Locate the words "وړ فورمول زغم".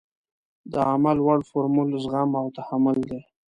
1.25-2.29